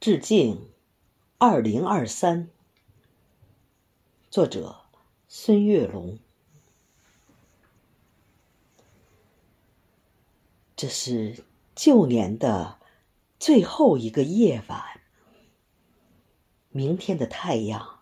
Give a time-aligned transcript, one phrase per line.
[0.00, 0.70] 致敬
[1.36, 2.48] 二零二三，
[4.30, 4.86] 作者
[5.28, 6.18] 孙月龙。
[10.74, 11.44] 这是
[11.74, 12.78] 旧年的
[13.38, 15.02] 最后一个夜晚，
[16.70, 18.00] 明天的太阳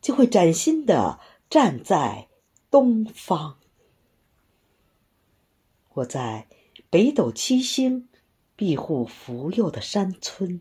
[0.00, 1.18] 就会崭新的
[1.50, 2.28] 站在
[2.70, 3.58] 东方。
[5.94, 6.46] 我在
[6.88, 8.08] 北斗七星
[8.54, 10.60] 庇护福佑的山村。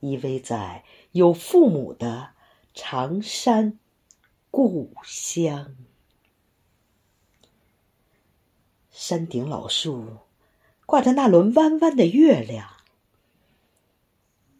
[0.00, 2.30] 依偎在有父母的
[2.74, 3.78] 长山
[4.50, 5.76] 故乡，
[8.90, 10.18] 山顶老树
[10.86, 12.68] 挂着那轮弯弯的月亮，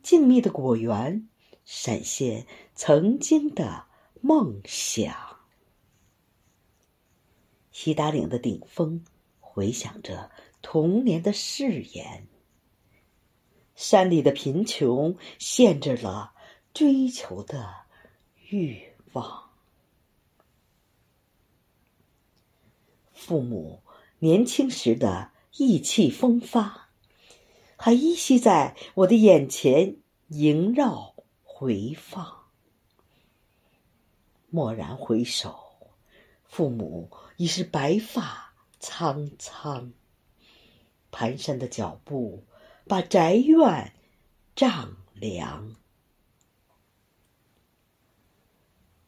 [0.03, 1.29] 静谧的果园
[1.65, 3.87] 闪现曾经的
[4.21, 5.39] 梦想。
[7.73, 9.05] 西达岭的顶峰
[9.41, 12.27] 回响着童年的誓言。
[13.81, 16.35] 山里的贫穷限制了
[16.75, 17.75] 追求的
[18.51, 18.79] 欲
[19.13, 19.51] 望。
[23.15, 23.83] 父母
[24.19, 26.91] 年轻时的意气风发，
[27.75, 29.97] 还依稀在我的眼前
[30.29, 32.51] 萦绕回放。
[34.51, 35.59] 蓦然回首，
[36.45, 39.95] 父母已是白发苍苍，
[41.11, 42.45] 蹒跚的脚步。
[42.91, 43.93] 把宅院
[44.57, 45.77] 丈量。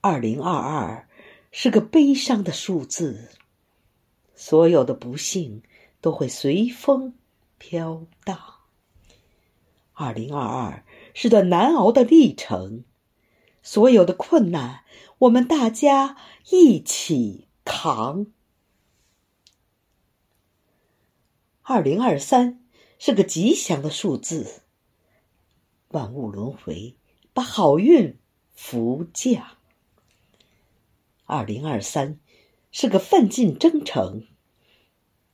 [0.00, 1.08] 二零二二
[1.50, 3.30] 是个悲伤的数字，
[4.36, 5.64] 所有的不幸
[6.00, 7.14] 都会随风
[7.58, 8.38] 飘荡。
[9.94, 12.84] 二零二二是段难熬的历程，
[13.64, 14.84] 所有的困难
[15.18, 16.16] 我们大家
[16.52, 18.28] 一起扛。
[21.62, 22.60] 二零二三。
[23.04, 24.62] 是个吉祥的数字，
[25.88, 26.94] 万物轮回，
[27.32, 28.16] 把好运
[28.54, 29.44] 福降。
[31.24, 32.20] 二零二三
[32.70, 34.28] 是个奋进征程，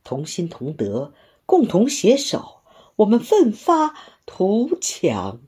[0.03, 1.13] 同心同德，
[1.45, 2.63] 共同携手，
[2.97, 5.43] 我们奋发图强。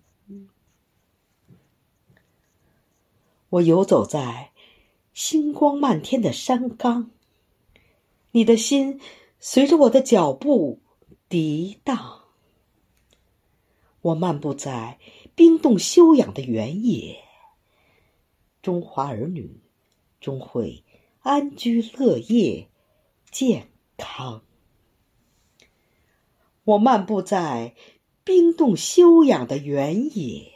[3.49, 4.53] 我游走在
[5.15, 7.11] 星光漫天的山岗，
[8.33, 9.01] 你的心
[9.39, 10.81] 随着我的脚步。
[11.31, 12.25] 涤荡，
[14.01, 14.99] 我漫步在
[15.37, 17.23] 冰冻休养的原野，
[18.61, 19.61] 中华儿女
[20.21, 20.83] 终会
[21.21, 22.69] 安居乐业、
[23.31, 24.43] 健康。
[26.65, 27.77] 我漫步在
[28.25, 30.53] 冰冻休养的原野，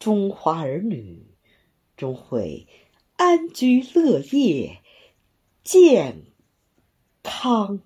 [0.00, 1.36] 中华儿女
[1.96, 2.66] 终会
[3.16, 4.82] 安居乐业、
[5.62, 6.24] 健
[7.22, 7.80] 康。